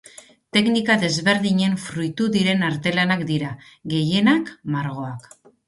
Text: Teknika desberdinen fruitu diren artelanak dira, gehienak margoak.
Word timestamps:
Teknika 0.55 0.95
desberdinen 1.03 1.75
fruitu 1.83 2.31
diren 2.37 2.67
artelanak 2.71 3.23
dira, 3.35 3.53
gehienak 3.95 4.53
margoak. 4.79 5.33